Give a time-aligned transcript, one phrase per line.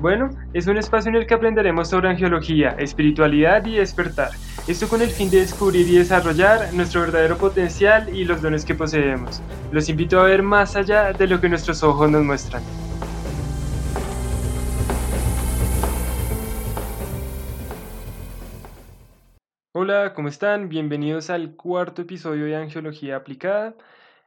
[0.00, 4.30] Bueno, es un espacio en el que aprenderemos sobre angiología, espiritualidad y despertar.
[4.66, 8.74] Esto con el fin de descubrir y desarrollar nuestro verdadero potencial y los dones que
[8.74, 9.42] poseemos.
[9.70, 12.62] Los invito a ver más allá de lo que nuestros ojos nos muestran.
[19.72, 20.70] Hola, ¿cómo están?
[20.70, 23.74] Bienvenidos al cuarto episodio de Angiología Aplicada.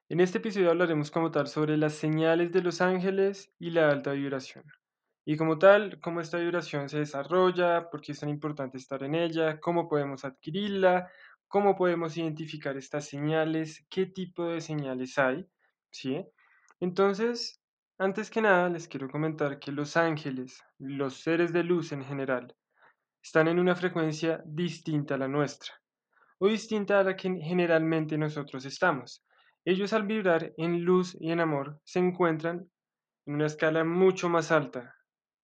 [0.07, 4.11] En este episodio hablaremos como tal sobre las señales de los ángeles y la alta
[4.11, 4.63] vibración.
[5.25, 9.15] Y como tal, cómo esta vibración se desarrolla, por qué es tan importante estar en
[9.15, 11.09] ella, cómo podemos adquirirla,
[11.47, 15.47] cómo podemos identificar estas señales, qué tipo de señales hay,
[15.91, 16.25] ¿sí?
[16.81, 17.61] Entonces,
[17.97, 22.53] antes que nada, les quiero comentar que los ángeles, los seres de luz en general,
[23.23, 25.73] están en una frecuencia distinta a la nuestra,
[26.39, 29.23] o distinta a la que generalmente nosotros estamos.
[29.63, 32.69] Ellos al vibrar en luz y en amor se encuentran
[33.25, 34.93] en una escala mucho más alta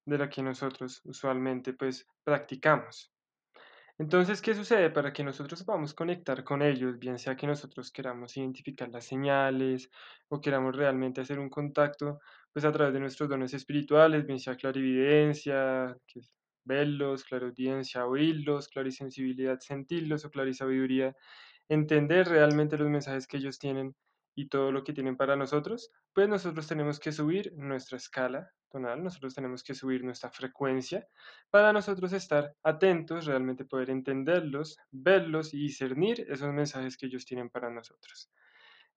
[0.09, 3.13] de la que nosotros usualmente pues practicamos.
[3.99, 4.89] Entonces, ¿qué sucede?
[4.91, 9.89] Para que nosotros podamos conectar con ellos, bien sea que nosotros queramos identificar las señales
[10.29, 12.19] o queramos realmente hacer un contacto,
[12.53, 16.31] pues a través de nuestros dones espirituales, bien sea clarividencia, que es
[16.63, 21.13] verlos, claraudiencia, oírlos, clarisensibilidad, sentirlos o clarisabiduría,
[21.67, 23.95] entender realmente los mensajes que ellos tienen
[24.35, 29.33] y todo lo que tienen para nosotros, pues nosotros tenemos que subir nuestra escala nosotros
[29.33, 31.07] tenemos que subir nuestra frecuencia
[31.49, 37.49] para nosotros estar atentos, realmente poder entenderlos, verlos y discernir esos mensajes que ellos tienen
[37.49, 38.29] para nosotros.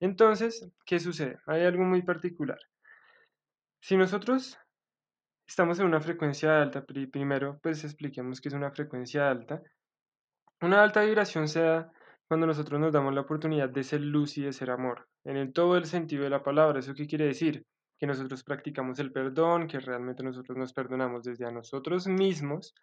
[0.00, 1.38] Entonces, ¿qué sucede?
[1.46, 2.58] Hay algo muy particular.
[3.80, 4.58] Si nosotros
[5.46, 9.62] estamos en una frecuencia alta, primero pues expliquemos que es una frecuencia alta.
[10.60, 11.92] Una alta vibración se da
[12.28, 15.52] cuando nosotros nos damos la oportunidad de ser luz y de ser amor en el,
[15.52, 16.78] todo el sentido de la palabra.
[16.78, 17.66] ¿Eso qué quiere decir?
[18.02, 22.74] Que nosotros practicamos el perdón, que realmente nosotros nos perdonamos desde a nosotros mismos,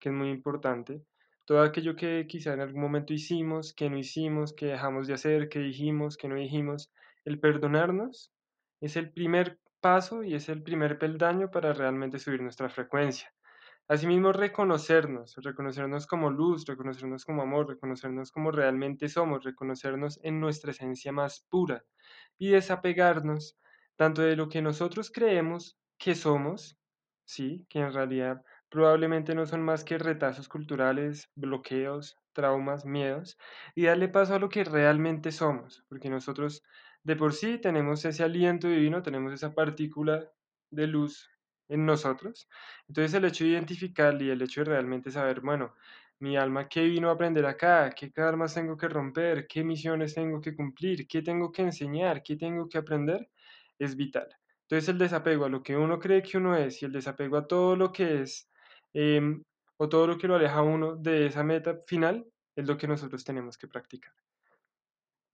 [0.00, 1.00] que es muy importante.
[1.44, 5.48] Todo aquello que quizá en algún momento hicimos, que no hicimos, que dejamos de hacer,
[5.48, 6.92] que dijimos, que no dijimos,
[7.24, 8.32] el perdonarnos
[8.80, 13.32] es el primer paso y es el primer peldaño para realmente subir nuestra frecuencia.
[13.86, 20.72] Asimismo, reconocernos, reconocernos como luz, reconocernos como amor, reconocernos como realmente somos, reconocernos en nuestra
[20.72, 21.84] esencia más pura
[22.38, 23.56] y desapegarnos
[23.96, 26.78] tanto de lo que nosotros creemos que somos,
[27.24, 33.38] sí, que en realidad probablemente no son más que retazos culturales, bloqueos, traumas, miedos,
[33.74, 36.62] y darle paso a lo que realmente somos, porque nosotros
[37.02, 40.30] de por sí tenemos ese aliento divino, tenemos esa partícula
[40.70, 41.30] de luz
[41.68, 42.48] en nosotros.
[42.88, 45.74] Entonces el hecho de identificar y el hecho de realmente saber, bueno,
[46.18, 47.90] mi alma, ¿qué vino a aprender acá?
[47.90, 49.46] ¿Qué karmas tengo que romper?
[49.46, 51.06] ¿Qué misiones tengo que cumplir?
[51.08, 52.22] ¿Qué tengo que enseñar?
[52.22, 53.28] ¿Qué tengo que aprender?
[53.78, 54.28] Es vital.
[54.62, 57.46] Entonces el desapego a lo que uno cree que uno es y el desapego a
[57.46, 58.48] todo lo que es
[58.92, 59.42] em,
[59.76, 62.26] o todo lo que lo aleja a uno de esa meta final
[62.56, 64.12] es lo que nosotros tenemos que practicar.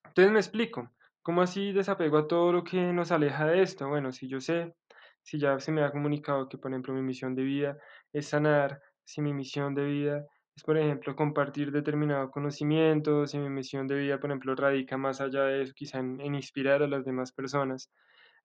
[0.05, 0.91] Entonces me explico.
[1.23, 3.87] ¿Cómo así desapego a todo lo que nos aleja de esto?
[3.89, 4.75] Bueno, si yo sé
[5.23, 7.79] si ya se me ha comunicado que, por ejemplo, mi misión de vida
[8.13, 13.51] es sanar, si mi misión de vida es, por ejemplo, compartir determinado conocimiento, si mi
[13.51, 17.05] misión de vida, por ejemplo, radica más allá de eso, quizá en, inspirar a las
[17.05, 17.91] demás personas.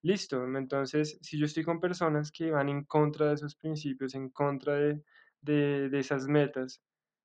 [0.02, 4.30] Listo, entonces, si yo estoy con personas que van en contra de esos principios, en
[4.30, 5.02] contra de,
[5.40, 6.82] de, de esas metas,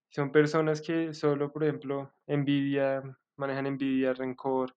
[0.09, 3.04] son personas que solo, por ejemplo, envidia,
[3.38, 4.76] manejan envidia, rencor,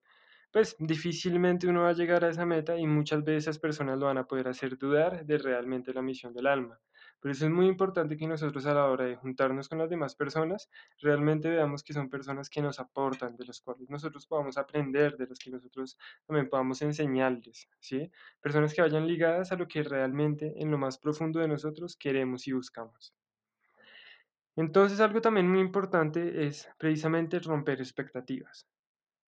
[0.51, 4.05] pues difícilmente uno va a llegar a esa meta y muchas veces esas personas lo
[4.07, 6.79] van a poder hacer dudar de realmente la misión del alma.
[7.25, 10.15] Por eso es muy importante que nosotros a la hora de juntarnos con las demás
[10.15, 10.69] personas,
[11.01, 15.25] realmente veamos que son personas que nos aportan, de los cuales nosotros podamos aprender, de
[15.25, 18.11] los que nosotros también podamos enseñarles, ¿sí?
[18.41, 22.45] Personas que vayan ligadas a lo que realmente en lo más profundo de nosotros queremos
[22.47, 23.15] y buscamos.
[24.55, 28.67] Entonces algo también muy importante es precisamente romper expectativas.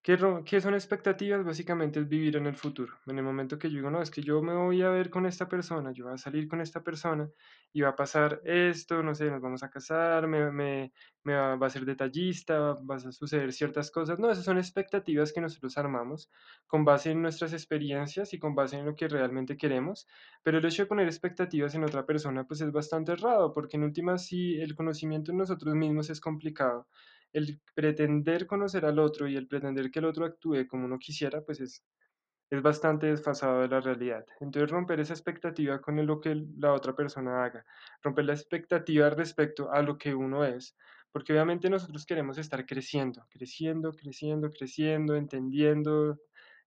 [0.02, 1.44] ¿Qué, son expectativas?
[1.44, 2.94] Básicamente es vivir en el futuro.
[3.06, 5.26] En el momento que yo digo, no, es que yo me voy a ver con
[5.26, 7.28] esta persona, yo voy a salir con esta persona
[7.74, 10.92] y va a pasar esto, no sé, nos vamos a casar, me, me,
[11.24, 14.18] me va, va, a ser detallista, va a suceder ciertas cosas.
[14.18, 16.30] No, esas son expectativas que nosotros armamos
[16.66, 20.06] con base en nuestras experiencias y con base en lo que realmente queremos.
[20.42, 23.84] Pero el hecho de poner expectativas en otra persona, pues es bastante errado, porque en
[23.84, 26.86] última sí el conocimiento en nosotros mismos es complicado.
[27.32, 31.42] El pretender conocer al otro y el pretender que el otro actúe como uno quisiera,
[31.42, 31.84] pues es,
[32.50, 34.24] es bastante desfasado de la realidad.
[34.40, 37.64] Entonces romper esa expectativa con lo que la otra persona haga,
[38.02, 40.76] romper la expectativa respecto a lo que uno es,
[41.12, 46.18] porque obviamente nosotros queremos estar creciendo, creciendo, creciendo, creciendo, entendiendo,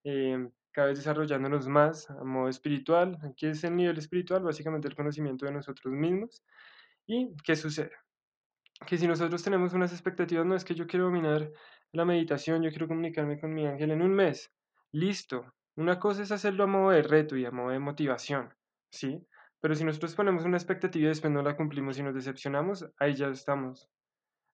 [0.04, 3.18] eh, cada vez desarrollándonos más a modo espiritual.
[3.24, 6.44] Aquí es el nivel espiritual, básicamente el conocimiento de nosotros mismos.
[7.08, 7.92] ¿Y qué sucede?
[8.86, 11.52] Que si nosotros tenemos unas expectativas, no es que yo quiero dominar
[11.92, 14.52] la meditación, yo quiero comunicarme con mi ángel en un mes.
[14.92, 15.54] Listo.
[15.76, 18.54] Una cosa es hacerlo a modo de reto y a modo de motivación,
[18.92, 19.26] ¿sí?
[19.62, 23.14] Pero si nosotros ponemos una expectativa y después no la cumplimos y nos decepcionamos, ahí
[23.14, 23.90] ya estamos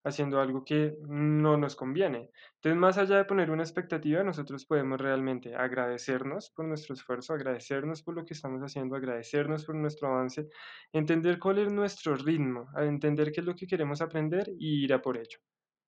[0.04, 2.30] haciendo algo que no nos conviene.
[2.56, 8.04] Entonces, más allá de poner una expectativa, nosotros podemos realmente agradecernos por nuestro esfuerzo, agradecernos
[8.04, 10.48] por lo que estamos haciendo, agradecernos por nuestro avance,
[10.94, 15.02] entender cuál es nuestro ritmo, entender qué es lo que queremos aprender y ir a
[15.02, 15.40] por ello.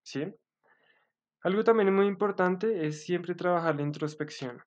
[0.03, 0.25] ¿Sí?
[1.41, 4.61] Algo también muy importante es siempre trabajar la introspección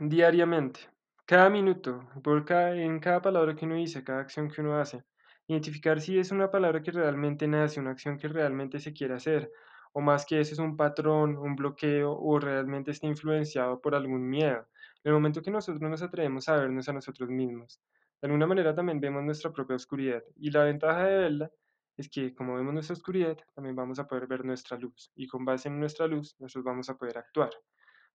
[0.00, 0.80] diariamente,
[1.26, 5.04] cada minuto, por cada, en cada palabra que uno dice, cada acción que uno hace.
[5.52, 9.52] Identificar si es una palabra que realmente nace, una acción que realmente se quiere hacer,
[9.92, 14.26] o más que eso es un patrón, un bloqueo, o realmente está influenciado por algún
[14.30, 14.66] miedo.
[15.04, 17.82] En el momento que nosotros nos atrevemos a vernos a nosotros mismos,
[18.22, 20.22] de alguna manera también vemos nuestra propia oscuridad.
[20.36, 21.50] Y la ventaja de verla
[21.98, 25.12] es que como vemos nuestra oscuridad, también vamos a poder ver nuestra luz.
[25.14, 27.50] Y con base en nuestra luz, nosotros vamos a poder actuar.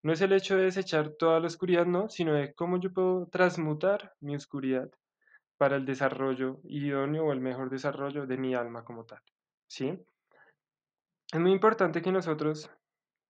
[0.01, 3.27] No es el hecho de desechar toda la oscuridad, no, sino de cómo yo puedo
[3.27, 4.89] transmutar mi oscuridad
[5.57, 9.21] para el desarrollo idóneo o el mejor desarrollo de mi alma como tal.
[9.67, 9.99] ¿Sí?
[11.31, 12.69] Es muy importante que nosotros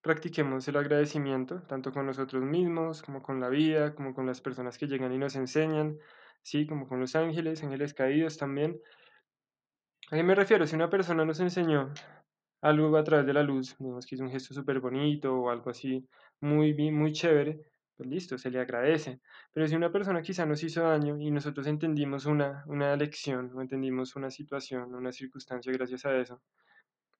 [0.02, 4.78] practiquemos el agradecimiento, tanto con nosotros mismos, como con la vida, como con las personas
[4.78, 5.98] que llegan y nos enseñan,
[6.44, 6.68] ¿sí?
[6.68, 8.80] Como con los ángeles, ángeles caídos también.
[10.12, 10.66] ¿A qué me refiero?
[10.66, 11.92] Si una persona nos enseñó
[12.62, 15.70] algo a través de la luz, digamos que es un gesto súper bonito o algo
[15.70, 16.08] así
[16.40, 17.60] muy, muy chévere,
[17.98, 19.20] pues listo, se le agradece.
[19.52, 23.62] Pero si una persona quizá nos hizo daño y nosotros entendimos una, una lección o
[23.62, 26.42] entendimos una situación, una circunstancia gracias a eso,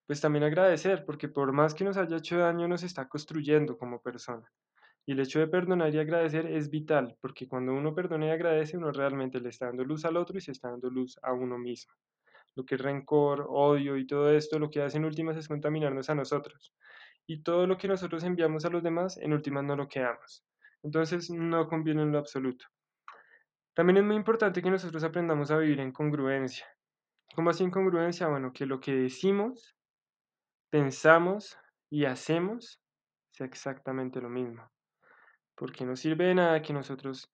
[0.06, 4.02] pues también agradecer, porque por más que nos haya hecho daño, nos está construyendo como
[4.02, 4.50] persona.
[5.06, 8.78] Y el hecho de perdonar y agradecer es vital, porque cuando uno perdona y agradece,
[8.78, 11.58] uno realmente le está dando luz al otro y se está dando luz a uno
[11.58, 11.94] mismo.
[12.56, 16.10] Lo que es rencor, odio y todo esto, lo que hace en últimas es contaminarnos
[16.10, 16.74] a nosotros.
[17.26, 20.46] Y todo lo que nosotros enviamos a los demás, en últimas no lo quedamos.
[20.84, 22.66] Entonces no conviene en lo absoluto.
[23.74, 26.66] También es muy importante que nosotros aprendamos a vivir en congruencia.
[27.36, 28.28] ¿Cómo así en congruencia?
[28.28, 29.76] Bueno, que lo que decimos,
[30.70, 31.58] pensamos
[31.90, 32.82] y hacemos
[33.32, 34.72] sea exactamente lo mismo.
[35.56, 37.32] Porque no sirve de nada que nosotros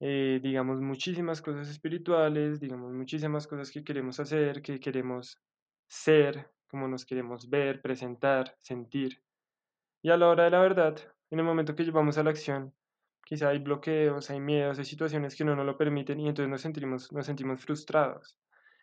[0.00, 5.38] eh, digamos muchísimas cosas espirituales, digamos muchísimas cosas que queremos hacer, que queremos
[5.86, 9.22] ser, como nos queremos ver, presentar, sentir.
[10.02, 10.98] Y a la hora de la verdad,
[11.30, 12.72] en el momento que llevamos a la acción,
[13.24, 16.60] quizá hay bloqueos, hay miedos, hay situaciones que no nos lo permiten y entonces nos
[16.60, 18.36] sentimos, nos sentimos frustrados.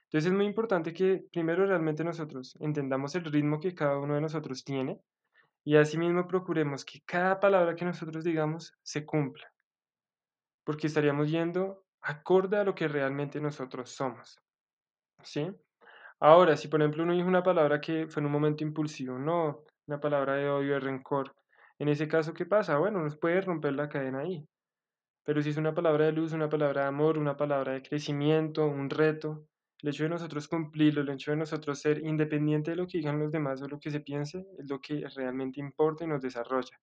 [0.05, 4.21] Entonces es muy importante que primero realmente nosotros entendamos el ritmo que cada uno de
[4.21, 5.01] nosotros tiene
[5.65, 9.51] y asimismo procuremos que cada palabra que nosotros digamos se cumpla,
[10.63, 14.39] porque estaríamos yendo acorde a lo que realmente nosotros somos.
[15.23, 15.51] ¿Sí?
[16.21, 19.65] Ahora, si por ejemplo uno dijo una palabra que fue en un momento impulsivo, no,
[19.88, 21.36] una palabra de odio, de rencor,
[21.79, 22.77] en ese caso, ¿qué pasa?
[22.77, 24.48] Bueno, nos puede romper la cadena ahí.
[25.24, 28.65] Pero si es una palabra de luz, una palabra de amor, una palabra de crecimiento,
[28.65, 29.46] un reto,
[29.84, 33.19] el hecho de nosotros cumplirlo, el hecho de nosotros ser independiente de lo que digan
[33.19, 36.79] los demás o lo que se piense, es lo que realmente importa y nos desarrolla.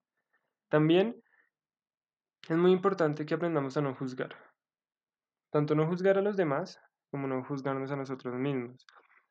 [0.69, 1.21] También
[2.49, 4.37] es muy importante que aprendamos a no juzgar.
[5.51, 6.79] Tanto no juzgar a los demás
[7.11, 8.87] como no juzgarnos a nosotros mismos.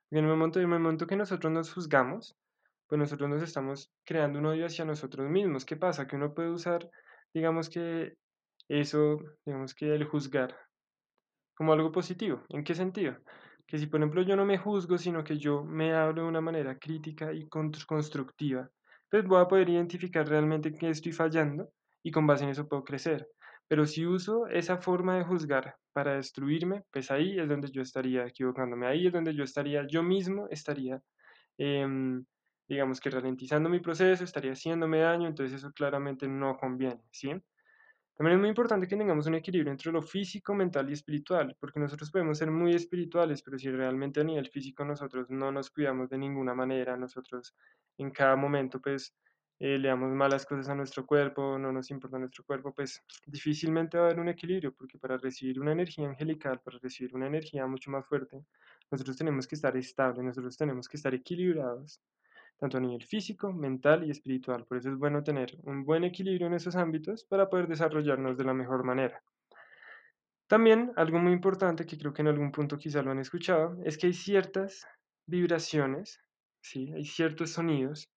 [0.09, 2.35] en el momento, en el momento que nosotros nos juzgamos,
[2.93, 5.65] pues nosotros nos estamos creando un odio hacia nosotros mismos.
[5.65, 6.05] ¿Qué pasa?
[6.05, 6.91] Que uno puede usar,
[7.33, 8.17] digamos que
[8.69, 10.55] eso, digamos que el juzgar
[11.55, 12.43] como algo positivo.
[12.49, 13.17] ¿En qué sentido?
[13.65, 16.39] Que si por ejemplo yo no me juzgo, sino que yo me hablo de una
[16.39, 18.69] manera crítica y constructiva,
[19.09, 21.69] pues voy a poder identificar realmente qué estoy fallando
[22.03, 23.27] y con base en eso puedo crecer.
[23.67, 28.27] Pero si uso esa forma de juzgar para destruirme, pues ahí es donde yo estaría
[28.27, 31.01] equivocándome, ahí es donde yo estaría, yo mismo estaría
[31.57, 32.23] em,
[32.67, 37.31] digamos que ralentizando mi proceso, estaría haciéndome daño, entonces eso claramente no conviene, ¿sí?
[38.15, 41.79] También es muy importante que tengamos un equilibrio entre lo físico, mental y espiritual, porque
[41.79, 46.09] nosotros podemos ser muy espirituales, pero si realmente a nivel físico nosotros no nos cuidamos
[46.09, 47.55] de ninguna manera, nosotros
[47.97, 49.15] en cada momento pues
[49.59, 53.97] eh, le damos malas cosas a nuestro cuerpo, no nos importa nuestro cuerpo, pues difícilmente
[53.97, 57.65] va a haber un equilibrio, porque para recibir una energía angelical, para recibir una energía
[57.65, 58.45] mucho más fuerte,
[58.91, 61.99] nosotros tenemos que estar estables, nosotros tenemos que estar equilibrados
[62.63, 64.65] tanto a nivel físico, mental y espiritual.
[64.65, 68.45] Por eso es bueno tener un buen equilibrio en esos ámbitos para poder desarrollarnos de
[68.45, 69.21] la mejor manera.
[70.47, 73.97] También algo muy importante que creo que en algún punto quizá lo han escuchado es
[73.97, 74.87] que hay ciertas
[75.25, 76.21] vibraciones,
[76.61, 76.93] ¿sí?
[76.93, 78.09] hay ciertos sonidos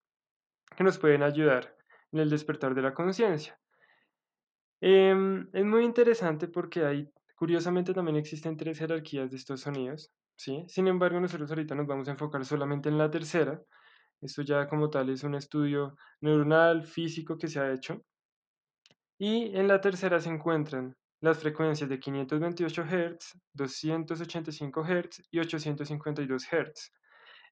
[0.77, 1.75] que nos pueden ayudar
[2.13, 3.59] en el despertar de la conciencia.
[4.81, 10.65] Em, es muy interesante porque hay, curiosamente también existen tres jerarquías de estos sonidos, ¿sí?
[10.69, 13.61] Sin embargo, nosotros ahorita nos vamos a enfocar solamente en la tercera.
[14.21, 18.03] Esto ya como tal es un estudio neuronal, físico que se ha hecho.
[19.19, 26.45] Y en la tercera se encuentran las frecuencias de 528 Hz, 285 Hz y 852
[26.45, 26.93] Hz.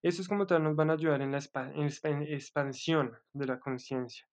[0.02, 4.26] Estos como tal nos van a ayudar en la expansión de la conciencia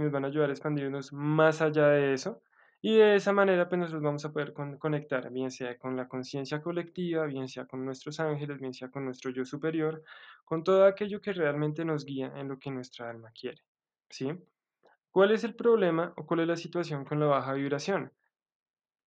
[0.00, 2.42] nos van a ayudar a expandirnos más allá de eso.
[2.82, 6.62] Y de esa manera, pues nosotros vamos a poder conectar, bien sea con la conciencia
[6.62, 10.02] colectiva, bien sea con nuestros ángeles, bien sea con nuestro yo superior,
[10.46, 13.62] con todo aquello que realmente nos guía en lo que nuestra alma quiere.
[14.08, 14.32] ¿Sí?
[15.10, 18.12] ¿Cuál es el problema o cuál es la situación con la baja vibración?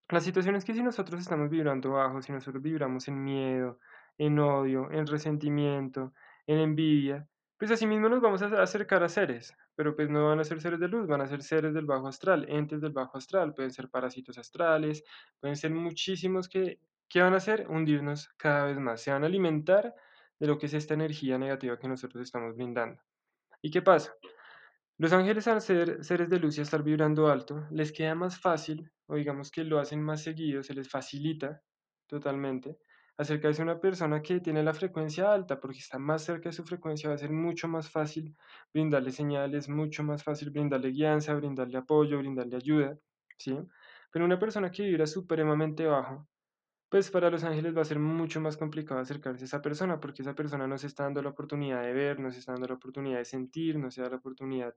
[0.09, 3.79] La situación es que si nosotros estamos vibrando bajo, si nosotros vibramos en miedo,
[4.17, 6.13] en odio, en resentimiento,
[6.45, 7.27] en envidia,
[7.57, 10.61] pues así mismo nos vamos a acercar a seres, pero pues no van a ser
[10.61, 13.71] seres de luz, van a ser seres del bajo astral, entes del bajo astral, pueden
[13.71, 15.03] ser parásitos astrales,
[15.39, 17.67] pueden ser muchísimos que, ¿qué van a hacer?
[17.69, 19.93] Hundirnos cada vez más, se van a alimentar
[20.39, 23.01] de lo que es esta energía negativa que nosotros estamos brindando.
[23.61, 24.13] ¿Y qué pasa?
[24.97, 28.91] Los ángeles al ser seres de luz y estar vibrando alto, les queda más fácil,
[29.07, 31.61] o digamos que lo hacen más seguido, se les facilita
[32.07, 32.77] totalmente,
[33.17, 36.63] acercarse a una persona que tiene la frecuencia alta, porque está más cerca de su
[36.63, 38.35] frecuencia, va a ser mucho más fácil
[38.73, 42.97] brindarle señales, mucho más fácil brindarle guianza, brindarle apoyo, brindarle ayuda,
[43.37, 43.57] ¿sí?
[44.11, 46.27] Pero una persona que vibra supremamente bajo,
[46.89, 50.21] pues para los ángeles va a ser mucho más complicado acercarse a esa persona, porque
[50.21, 52.75] esa persona no se está dando la oportunidad de ver, no se está dando la
[52.75, 54.75] oportunidad de sentir, no se da la oportunidad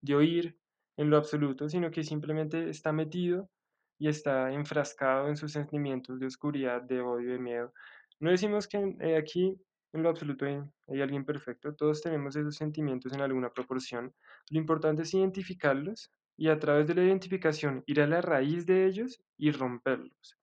[0.00, 0.58] de oír
[0.96, 3.50] en lo absoluto, sino que simplemente está metido
[4.00, 7.72] y está enfrascado en sus sentimientos de oscuridad, de odio, de miedo.
[8.18, 9.60] No decimos que eh, aquí
[9.92, 14.14] en lo absoluto hay, hay, alguien perfecto, todos tenemos esos sentimientos en alguna proporción.
[14.50, 18.86] Lo importante es identificarlos y a través de la identificación ir a la raíz de
[18.86, 20.38] ellos y romperlos.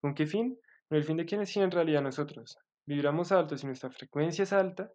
[0.00, 0.56] ¿Con qué fin?
[0.88, 4.52] Con el fin de que si en realidad nosotros vibramos alto, si nuestra frecuencia es
[4.52, 4.92] alta,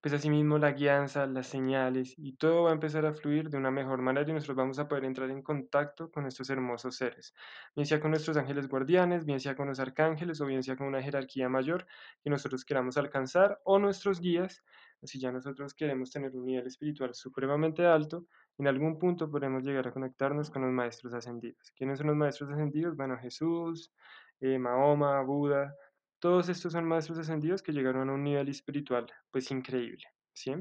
[0.00, 3.70] pues asimismo la guianza, las señales y todo va a empezar a fluir de una
[3.70, 7.34] mejor manera y nosotros vamos a poder entrar en contacto con estos hermosos seres,
[7.74, 10.86] bien sea con nuestros ángeles guardianes, bien sea con los arcángeles o bien sea con
[10.86, 11.86] una jerarquía mayor
[12.22, 14.62] que nosotros queramos alcanzar o nuestros guías,
[15.02, 18.26] si ya nosotros queremos tener un nivel espiritual supremamente alto,
[18.58, 21.72] en algún punto podremos llegar a conectarnos con los maestros ascendidos.
[21.74, 22.96] ¿Quiénes son los maestros ascendidos?
[22.96, 23.92] Bueno, Jesús,
[24.40, 25.74] eh, Mahoma, Buda,
[26.20, 30.54] todos estos son maestros ascendidos que llegaron a un nivel espiritual, pues increíble, ¿sí?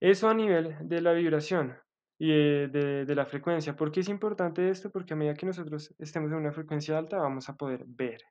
[0.00, 1.76] Eso a nivel de la vibración
[2.18, 3.76] y de, la frecuencia.
[3.76, 4.90] ¿Por qué es importante esto?
[4.90, 8.22] Porque a medida que nosotros estemos en una frecuencia alta, vamos a poder ver,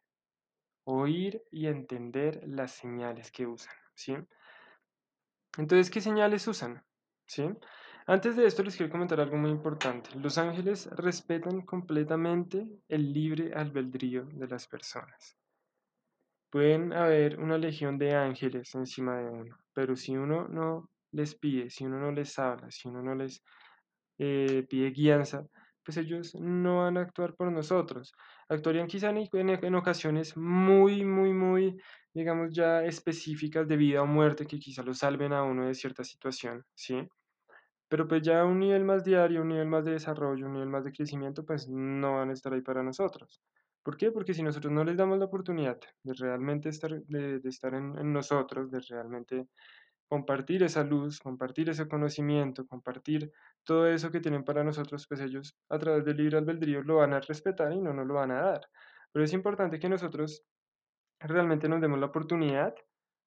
[0.85, 4.15] oír y entender las señales que usan, ¿sí?
[5.57, 6.83] Entonces, ¿qué señales usan?
[7.25, 7.49] ¿Sí?
[8.07, 10.11] Antes de esto les quiero comentar algo muy importante.
[10.19, 15.35] Los ángeles respetan completamente el libre albedrío de las personas.
[16.55, 21.69] Pueden haber una legión de ángeles encima de uno, pero si uno no les pide,
[21.69, 23.43] si uno no les habla, si uno no les
[24.19, 25.45] eh, pide guianza,
[25.83, 28.13] pues ellos no van a actuar por nosotros.
[28.47, 31.75] Actuarían quizá en, en, ocasiones muy, muy, muy,
[32.13, 36.05] digamos ya específicas de vida o muerte que quizá lo salven a uno de cierta
[36.05, 37.05] situación, ¿sí?
[37.89, 40.69] Pero pues ya a un nivel más diario, un nivel más de desarrollo, un nivel
[40.69, 43.41] más de crecimiento, pues no van a estar ahí para nosotros.
[43.85, 44.11] ¿Por qué?
[44.11, 48.71] Porque si nosotros no les damos la oportunidad de realmente estar, de, estar en, nosotros,
[48.71, 49.47] de realmente
[50.07, 53.31] compartir esa luz, compartir ese conocimiento, compartir
[53.63, 57.13] todo eso que tienen para nosotros, pues ellos a través del libre albedrío lo van
[57.13, 58.61] a respetar y no nos lo van a dar.
[59.11, 60.43] Pero es importante que nosotros
[61.19, 62.73] realmente nos demos la oportunidad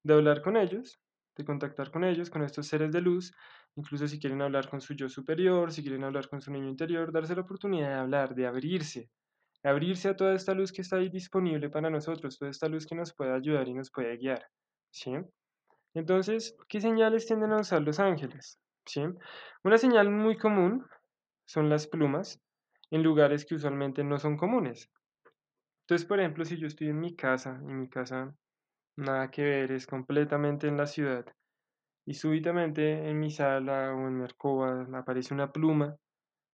[0.03, 0.99] de hablar con ellos,
[1.37, 3.33] de contactar con ellos, con estos seres de luz,
[3.77, 7.13] incluso si quieren hablar con su yo superior, si quieren hablar con su niño interior,
[7.13, 9.09] darse la oportunidad de hablar, de abrirse,
[9.63, 12.95] abrirse a toda esta luz que está ahí disponible para nosotros, toda esta luz que
[12.95, 14.43] nos puede ayudar y nos puede guiar,
[14.91, 15.11] ¿sí?
[15.93, 18.59] Entonces, ¿qué señales tienden a usar los ángeles?
[18.85, 19.01] ¿Sí?
[19.63, 20.85] Una señal muy común
[21.45, 22.39] son las plumas
[22.91, 24.89] en lugares que usualmente no son comunes.
[25.81, 28.33] Entonces, por ejemplo, si yo estoy en mi casa, y mi casa
[28.95, 31.25] nada que ver, es completamente en la ciudad,
[32.05, 35.95] y súbitamente en mi sala o en mi alcoba aparece una pluma,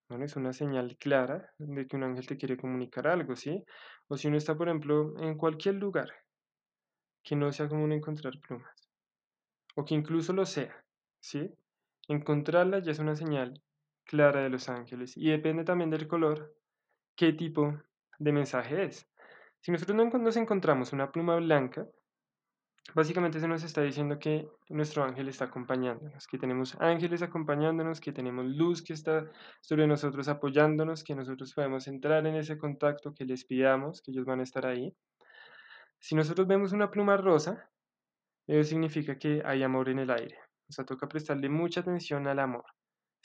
[0.07, 3.63] bueno, es una señal clara de que un ángel te quiere comunicar algo, ¿sí?
[4.07, 6.09] O si uno está, por ejemplo, en cualquier lugar
[7.23, 8.89] que no sea común encontrar plumas,
[9.75, 10.83] o que incluso lo sea,
[11.19, 11.51] ¿sí?
[12.07, 13.61] Encontrarla ya es una señal
[14.03, 16.55] clara de los ángeles y depende también del color,
[17.15, 17.73] qué tipo
[18.19, 19.07] de mensaje es.
[19.61, 21.87] Si nosotros no nos encontramos una pluma blanca,
[22.93, 28.11] básicamente se nos está diciendo que nuestro ángel está acompañándonos, que tenemos ángeles acompañándonos, que
[28.11, 29.29] tenemos luz que está
[29.61, 34.25] sobre nosotros apoyándonos, que nosotros podemos entrar en ese contacto, que les pidamos, que ellos
[34.25, 34.95] van a estar ahí.
[35.99, 37.69] Si nosotros vemos una pluma rosa,
[38.47, 40.37] eso significa que hay amor en el aire.
[40.69, 42.65] O sea, toca prestarle mucha atención al amor.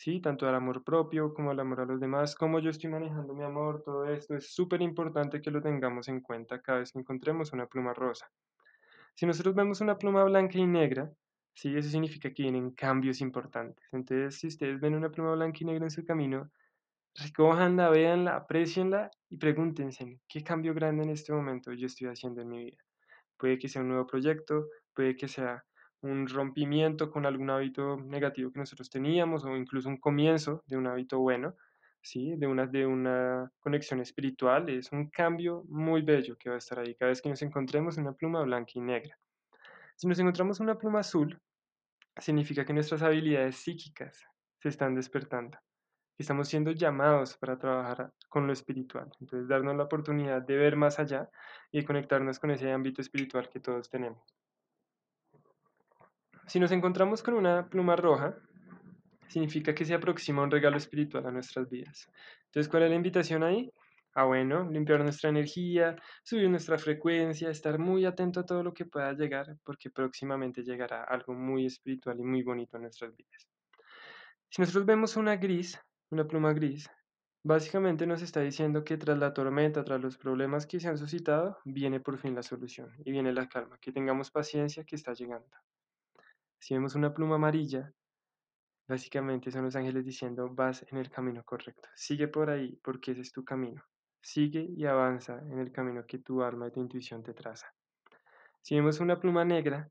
[0.01, 0.21] ¿sí?
[0.21, 3.45] Tanto al amor propio como al amor a los demás, cómo yo estoy manejando mi
[3.45, 7.53] amor, todo esto es súper importante que lo tengamos en cuenta cada vez que encontremos
[7.53, 8.31] una pluma rosa.
[9.15, 11.13] Si nosotros vemos una pluma blanca y negra,
[11.55, 11.77] ¿sí?
[11.77, 13.85] Eso significa que vienen cambios importantes.
[13.93, 16.51] Entonces, si ustedes ven una pluma blanca y negra en su camino,
[17.15, 22.49] recójanla, véanla, aprecienla y pregúntense, ¿qué cambio grande en este momento yo estoy haciendo en
[22.49, 22.79] mi vida?
[23.37, 25.65] Puede que sea un nuevo proyecto, puede que sea
[26.03, 30.87] un rompimiento con algún hábito negativo que nosotros teníamos o incluso un comienzo de un
[30.87, 31.57] hábito bueno,
[32.03, 32.35] ¿sí?
[32.37, 34.69] de, una, de una conexión espiritual.
[34.69, 37.97] Es un cambio muy bello que va a estar ahí cada vez que nos encontremos
[37.97, 39.19] una pluma blanca y negra.
[39.97, 41.39] Si nos encontramos una pluma azul,
[42.17, 44.25] significa que nuestras habilidades psíquicas
[44.59, 45.59] se están despertando.
[46.19, 49.11] Estamos siendo llamados para trabajar con lo espiritual.
[49.21, 51.31] Entonces, darnos la oportunidad de ver más allá
[51.73, 54.23] y conectarnos con ese ámbito espiritual que todos tenemos.
[56.47, 58.37] Si nos encontramos con una pluma roja,
[59.31, 62.11] significa que se aproxima un regalo espiritual a nuestras vidas.
[62.47, 63.73] Entonces, ¿cuál es la invitación ahí?
[64.15, 68.85] Ah, bueno, limpiar nuestra energía, subir nuestra frecuencia, estar muy atento a todo lo que
[68.85, 73.49] pueda llegar, porque próximamente llegará algo muy espiritual y muy bonito a nuestras vidas.
[74.49, 76.91] Si nosotros vemos una gris, una pluma gris,
[77.45, 81.59] básicamente nos está diciendo que tras la tormenta, tras los problemas que se han suscitado,
[81.65, 85.49] viene por fin la solución y viene la calma, que tengamos paciencia que está llegando.
[86.59, 87.93] Si vemos una pluma amarilla,
[88.91, 91.89] básicamente son los ángeles diciendo vas en el camino correcto.
[91.95, 93.83] Sigue por ahí porque ese es tu camino.
[94.21, 97.73] Sigue y avanza en el camino que tu alma y tu intuición te traza.
[98.61, 99.89] Si vemos una pluma negra,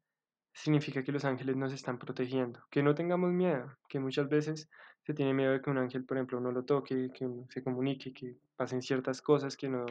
[0.53, 4.69] significa que los ángeles nos están protegiendo, que no tengamos miedo, que muchas veces
[5.03, 8.13] se tiene miedo de que un ángel, por ejemplo, no lo toque, que se comunique,
[8.13, 9.85] que pasen ciertas cosas que no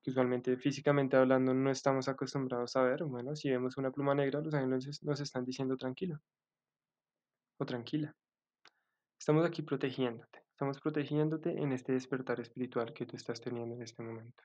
[0.00, 3.02] que usualmente físicamente hablando no estamos acostumbrados a ver.
[3.04, 6.20] Bueno, si vemos una pluma negra, los ángeles nos están diciendo tranquilo
[7.58, 8.14] o tranquila.
[9.18, 14.02] Estamos aquí protegiéndote, estamos protegiéndote en este despertar espiritual que tú estás teniendo en este
[14.02, 14.44] momento.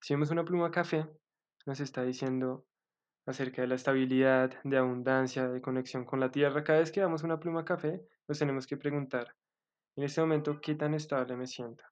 [0.00, 1.06] Si vemos una pluma café,
[1.66, 2.64] nos está diciendo
[3.26, 6.64] acerca de la estabilidad, de abundancia, de conexión con la tierra.
[6.64, 9.34] Cada vez que damos una pluma café, nos tenemos que preguntar,
[9.96, 11.84] en este momento, ¿qué tan estable me siento?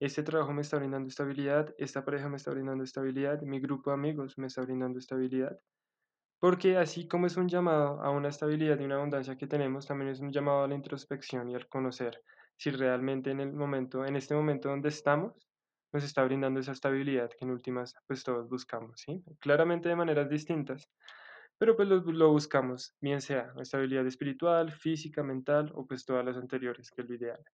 [0.00, 3.94] Este trabajo me está brindando estabilidad, esta pareja me está brindando estabilidad, mi grupo de
[3.94, 5.60] amigos me está brindando estabilidad.
[6.40, 10.10] Porque así como es un llamado a una estabilidad y una abundancia que tenemos, también
[10.10, 12.22] es un llamado a la introspección y al conocer
[12.56, 15.48] si realmente en el momento, en este momento donde estamos,
[15.92, 19.22] nos está brindando esa estabilidad que en últimas pues todos buscamos, ¿sí?
[19.40, 20.90] Claramente de maneras distintas,
[21.58, 26.36] pero pues lo, lo buscamos, bien sea estabilidad espiritual, física, mental o pues todas las
[26.36, 27.44] anteriores, que es lo ideal.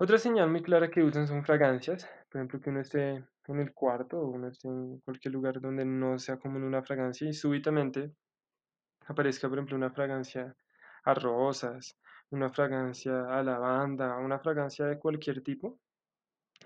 [0.00, 3.74] Otra señal muy clara que usan son fragancias, por ejemplo, que uno esté en el
[3.74, 8.12] cuarto o uno esté en cualquier lugar donde no sea común una fragancia y súbitamente
[9.08, 10.54] aparezca, por ejemplo, una fragancia
[11.02, 11.98] a rosas,
[12.30, 15.80] una fragancia a lavanda, una fragancia de cualquier tipo.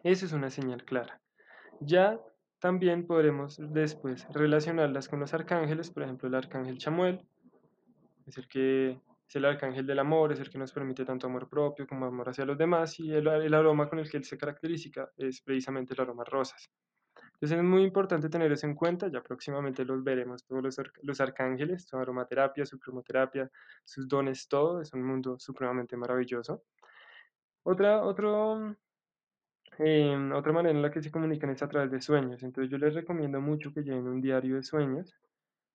[0.02, 1.18] Eso es una señal clara.
[1.80, 2.20] Ya
[2.58, 7.26] también podremos después relacionarlas con los arcángeles, por ejemplo, el arcángel Chamuel,
[8.26, 9.00] es el que
[9.32, 12.28] es el arcángel del amor, es el que nos permite tanto amor propio como amor
[12.28, 16.00] hacia los demás y el, aroma con el que él se caracteriza es precisamente el
[16.02, 16.70] aroma rosas.
[17.32, 21.20] Entonces es muy importante tener eso en cuenta, ya próximamente los veremos, todos los, los
[21.22, 23.50] arcángeles, su aromaterapia, su cromoterapia,
[23.84, 26.64] sus dones, todo, es un mundo supremamente maravilloso.
[27.62, 28.76] Otra, otro,
[29.78, 32.76] em, otra manera en la que se comunican es a través de sueños, entonces yo
[32.76, 35.14] les recomiendo mucho que lleven un diario de sueños.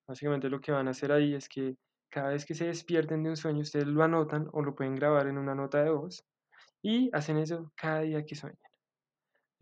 [0.08, 1.76] Básicamente lo que van a hacer ahí es que
[2.10, 5.28] cada vez que se despierten de un sueño, ustedes lo anotan o lo pueden grabar
[5.28, 6.26] en una nota de voz
[6.82, 8.60] y hacen eso cada día que sueñan.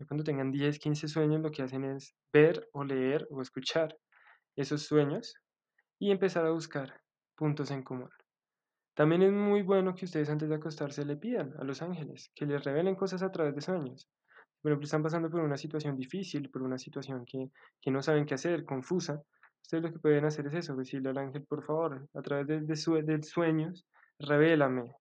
[0.06, 3.96] Cuando tengan 10, 15 sueños, lo que hacen es ver o leer o escuchar
[4.54, 5.34] esos sueños
[5.98, 7.00] y empezar a buscar
[7.34, 8.10] puntos en común.
[8.94, 12.46] También es muy bueno que ustedes antes de acostarse le pidan a los ángeles que
[12.46, 14.08] les revelen cosas a través de sueños.
[14.62, 18.24] Por ejemplo, están pasando por una situación difícil, por una situación que, que no saben
[18.24, 19.22] qué hacer, confusa.
[19.66, 22.60] Ustedes lo que pueden hacer es eso, decirle al ángel, por favor, a través de,
[22.60, 23.84] de, sueños,
[24.16, 24.94] revélame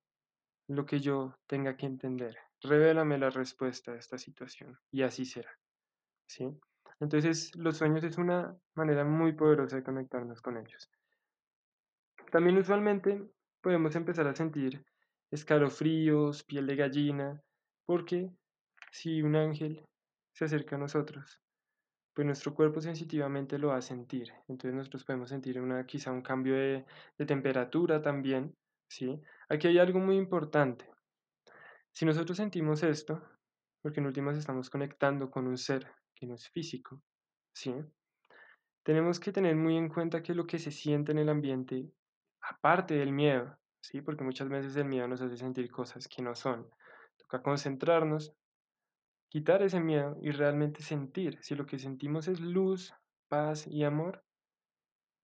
[0.67, 2.35] lo que yo tenga que entender.
[2.63, 5.51] Revélame la respuesta a esta situación y así será.
[6.25, 6.49] ¿sí?
[6.99, 10.89] Entonces, los sueños es una manera muy poderosa de conectarnos con ellos.
[12.31, 13.21] También usualmente
[13.61, 14.83] podemos empezar a sentir
[15.29, 17.39] escalofríos, piel de gallina,
[17.85, 18.31] porque
[18.91, 19.85] si un ángel
[20.33, 21.39] se acerca a nosotros,
[22.15, 24.31] pues nuestro cuerpo sensitivamente lo va a sentir.
[24.47, 26.85] Entonces nosotros podemos sentir una, quizá un cambio de,
[27.27, 28.55] temperatura también,
[28.87, 29.21] ¿sí?
[29.49, 30.89] Aquí hay algo muy importante.
[31.91, 33.21] Si nosotros sentimos esto,
[33.81, 37.01] porque en últimas estamos conectando con un ser que no es físico,
[37.53, 37.73] ¿sí?
[38.83, 41.91] Tenemos que tener muy en cuenta que lo que se siente en el ambiente,
[42.39, 43.99] aparte del miedo, ¿sí?
[43.99, 46.65] Porque muchas veces el miedo nos hace sentir cosas que no son.
[47.17, 48.33] Toca concentrarnos,
[49.35, 51.37] quitar ese miedo y realmente sentir.
[51.41, 52.93] Si lo que sentimos es luz,
[53.27, 54.23] paz y amor,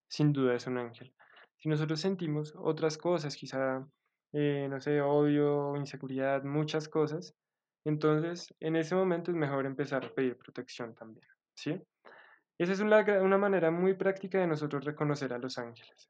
[0.09, 1.13] sin duda es un ángel.
[1.55, 3.87] Si nosotros sentimos otras cosas, quizá,
[4.33, 7.33] eh, no sé, odio, inseguridad, muchas cosas,
[7.85, 11.81] entonces en ese momento es mejor empezar a pedir protección también, ¿sí?
[12.57, 16.09] Esa es una, una manera muy práctica de nosotros reconocer a los ángeles.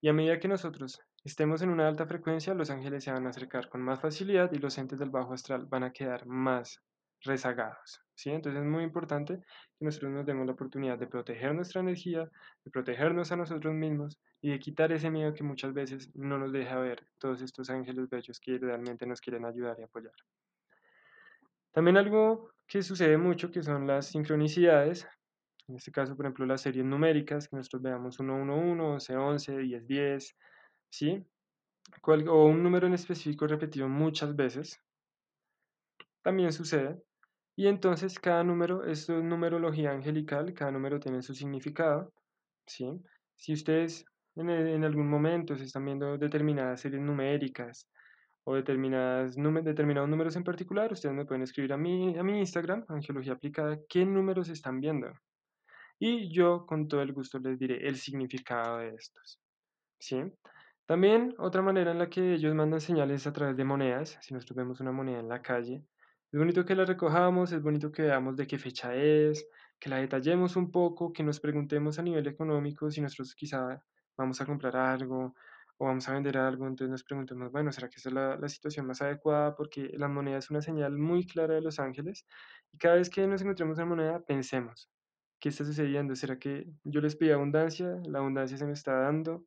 [0.00, 3.30] Y a medida que nosotros estemos en una alta frecuencia, los ángeles se van a
[3.30, 6.82] acercar con más facilidad y los entes del bajo astral van a quedar más
[7.22, 8.00] rezagados.
[8.14, 8.30] ¿sí?
[8.30, 9.38] Entonces es muy importante
[9.78, 12.30] que nosotros nos demos la oportunidad de proteger nuestra energía,
[12.64, 16.52] de protegernos a nosotros mismos y de quitar ese miedo que muchas veces no nos
[16.52, 20.14] deja ver todos estos ángeles bellos que realmente nos quieren ayudar y apoyar.
[21.72, 25.06] También algo que sucede mucho que son las sincronicidades,
[25.68, 30.36] en este caso, por ejemplo, las series numéricas, que nosotros veamos 111, 1111, 1010,
[30.90, 31.24] ¿sí?
[32.02, 34.80] o un número en específico repetido muchas veces,
[36.22, 37.00] también sucede.
[37.56, 42.12] Y entonces cada número, esto es numerología angelical, cada número tiene su significado,
[42.66, 42.86] ¿sí?
[43.36, 44.04] Si ustedes
[44.36, 47.88] en, en algún momento se están viendo determinadas series numéricas
[48.44, 53.34] o determinados números en particular, ustedes me pueden escribir a mi, a mi Instagram, Angelología
[53.34, 55.12] Aplicada, qué números están viendo
[56.00, 59.38] y yo con todo el gusto les diré el significado de estos.
[59.98, 60.22] ¿sí?
[60.86, 64.56] También otra manera en la que ellos mandan señales a través de monedas, si nosotros
[64.56, 65.84] vemos una moneda en la calle,
[66.32, 69.46] es bonito que la recojamos, es bonito que veamos de qué fecha es,
[69.78, 73.82] que la detallemos un poco, que nos preguntemos a nivel económico si nosotros quizá
[74.16, 75.34] vamos a comprar algo
[75.78, 78.48] o vamos a vender algo, entonces nos preguntemos, bueno, ¿será que esta es la, la
[78.48, 79.54] situación más adecuada?
[79.56, 82.26] Porque la moneda es una señal muy clara de los ángeles
[82.72, 84.90] y cada vez que nos encontremos una moneda, pensemos,
[85.40, 86.14] ¿Qué está sucediendo?
[86.14, 87.96] ¿Será que yo les pedí abundancia?
[88.04, 89.46] ¿La abundancia se me está dando?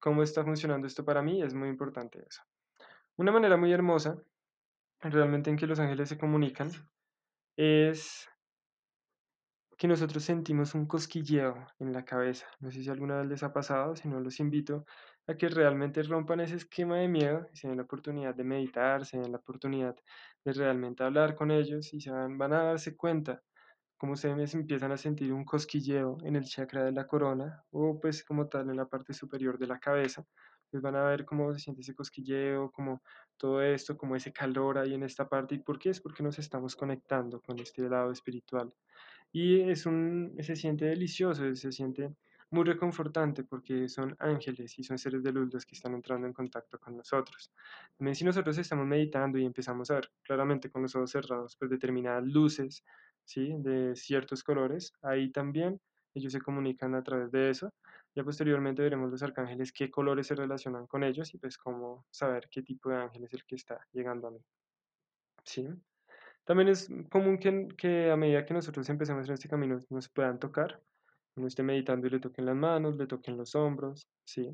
[0.00, 1.42] ¿Cómo está funcionando esto para mí?
[1.42, 2.40] Es muy importante eso.
[3.16, 4.16] Una manera muy hermosa,
[5.00, 6.70] realmente en que los ángeles se comunican,
[7.56, 8.28] es
[9.78, 12.46] que nosotros sentimos un cosquilleo en la cabeza.
[12.58, 14.84] No sé si alguna vez les ha pasado, si no los invito
[15.28, 19.06] a que realmente rompan ese esquema de miedo y se den la oportunidad de meditar,
[19.06, 19.94] se den la oportunidad
[20.44, 23.42] de realmente hablar con ellos y se van, van a darse cuenta
[23.98, 28.24] como ustedes empiezan a sentir un cosquilleo en el chakra de la corona o pues
[28.24, 30.24] como tal en la parte superior de la cabeza,
[30.70, 33.02] pues van a ver cómo se siente ese cosquilleo, como
[33.36, 35.54] todo esto, como ese calor ahí en esta parte.
[35.56, 35.90] ¿Y por qué?
[35.90, 38.72] Es porque nos estamos conectando con este lado espiritual.
[39.32, 42.14] Y es un, se siente delicioso, se siente
[42.50, 46.32] muy reconfortante porque son ángeles y son seres de luz los que están entrando en
[46.32, 47.52] contacto con nosotros.
[47.96, 51.70] También si nosotros estamos meditando y empezamos a ver claramente con los ojos cerrados pues
[51.70, 52.84] determinadas luces,
[53.24, 53.54] ¿sí?
[53.58, 55.80] de ciertos colores, ahí también
[56.14, 57.72] ellos se comunican a través de eso.
[58.18, 62.48] Ya posteriormente veremos los arcángeles, qué colores se relacionan con ellos y pues cómo saber
[62.50, 64.40] qué tipo de ángel es el que está llegando a mí.
[65.44, 65.68] ¿Sí?
[66.44, 70.40] También es común que, que a medida que nosotros empecemos en este camino nos puedan
[70.40, 70.82] tocar,
[71.36, 74.50] uno esté meditando y le toquen las manos, le toquen los hombros, ¿sí?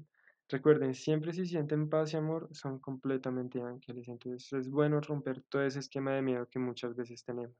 [0.50, 4.08] Recuerden, siempre si sienten paz y amor, son completamente ángeles.
[4.08, 7.56] Entonces es bueno romper todo ese esquema de miedo que muchas veces tenemos.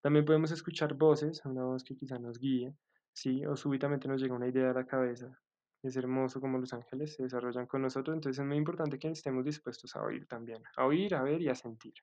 [0.00, 2.74] También podemos escuchar voces, una voz que quizá nos guíe,
[3.12, 3.44] ¿sí?
[3.46, 5.38] O súbitamente nos llega una idea a la cabeza.
[5.82, 9.44] Es hermoso como los ángeles se desarrollan con nosotros, entonces es muy importante que estemos
[9.44, 11.94] dispuestos a oír también, a oír, a ver y a sentir,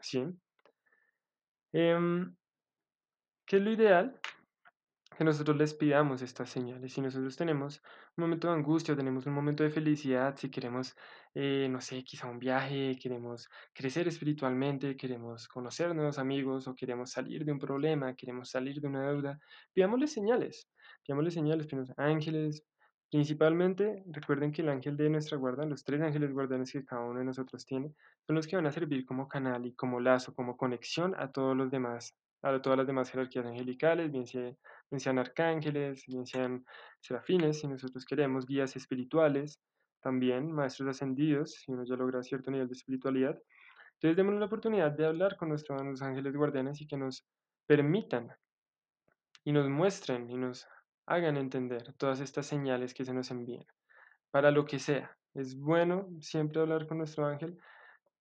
[0.00, 0.26] ¿sí?
[1.72, 2.34] Em,
[3.44, 4.20] ¿Qué es lo ideal?
[5.16, 6.92] Que nosotros les pidamos estas señales.
[6.92, 7.82] Si nosotros tenemos
[8.16, 10.94] un momento de angustia, tenemos un momento de felicidad, si queremos,
[11.34, 17.10] eh, no sé, quizá un viaje, queremos crecer espiritualmente, queremos conocer nuevos amigos o queremos
[17.12, 19.40] salir de un problema, queremos salir de una deuda,
[19.72, 20.68] pidámosles señales,
[21.04, 22.64] pidámosles señales, pidámosles ángeles.
[23.10, 27.20] Principalmente, recuerden que el ángel de nuestra guarda, los tres ángeles guardianes que cada uno
[27.20, 27.94] de nosotros tiene,
[28.26, 31.56] son los que van a servir como canal y como lazo, como conexión a todos
[31.56, 36.64] los demás a todas las demás jerarquías angelicales, bien, sean arcángeles, bien sean
[37.00, 39.58] serafines, si nosotros queremos, guías espirituales,
[40.00, 43.36] también maestros ascendidos, si uno ya logra cierto nivel de espiritualidad.
[43.94, 47.26] Entonces, démonos la oportunidad de hablar con nuestros ángeles guardianes y que nos
[47.66, 48.30] permitan
[49.44, 50.68] y nos muestren y nos
[51.06, 53.64] hagan entender todas estas señales que se nos envían,
[54.30, 57.58] para lo que sea, Es bueno siempre hablar con nuestro ángel.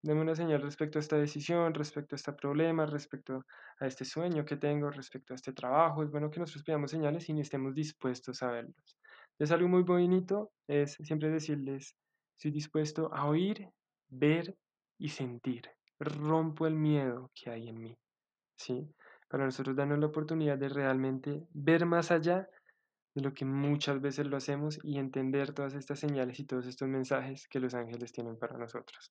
[0.05, 3.43] Deme una señal respecto a esta decisión, respecto a este problema, respecto
[3.79, 6.03] a este sueño que tengo, respecto a este trabajo.
[6.03, 8.99] Es bueno que nosotros pidamos señales y estemos dispuestos a verlos.
[9.39, 11.95] Es algo muy bonito, es siempre decirles,
[12.37, 13.67] estoy dispuesto a oír,
[14.07, 14.55] ver
[14.99, 15.71] y sentir.
[15.97, 17.97] Rompo el miedo que hay en mí.
[18.59, 18.87] ¿Sí?
[19.27, 22.47] Para nosotros darnos la oportunidad de realmente ver más allá
[23.15, 26.87] de lo que muchas veces lo hacemos y entender todas estas señales y todos estos
[26.87, 29.09] mensajes que los ángeles tienen para nosotros.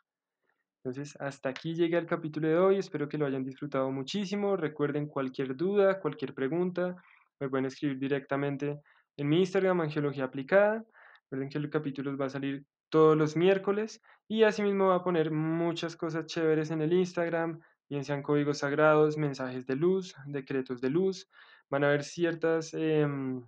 [0.85, 2.77] Entonces, hasta aquí llega el capítulo de hoy.
[2.77, 4.55] Espero que lo hayan disfrutado muchísimo.
[4.55, 6.95] Recuerden cualquier duda, cualquier pregunta,
[7.41, 8.81] me pueden escribir directamente
[9.17, 10.85] en mi Instagram, Angiología Aplicada.
[11.23, 15.31] Recuerden que el capítulo va a salir todos los miércoles y asimismo va a poner
[15.31, 20.91] muchas cosas chéveres en el Instagram, bien sean códigos sagrados, mensajes de luz, decretos de
[20.91, 21.31] luz.
[21.71, 23.43] Van a haber ciertas em,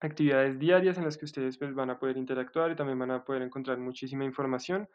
[0.00, 3.24] actividades diarias en las que ustedes pues, van a poder interactuar y también van a
[3.24, 4.86] poder encontrar muchísima información.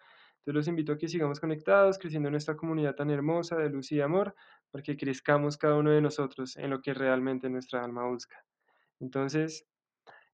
[0.41, 3.91] Entonces los invito a que sigamos conectados, creciendo en esta comunidad tan hermosa de luz
[3.91, 4.35] y de amor,
[4.71, 8.43] para que crezcamos cada uno de nosotros en lo que realmente nuestra alma busca.
[8.99, 9.67] Entonces,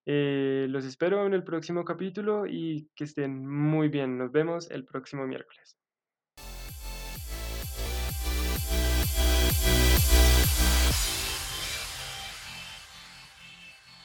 [0.06, 4.18] eh, los espero en el próximo capítulo y que estén muy bien.
[4.18, 5.78] Nos vemos el próximo miércoles.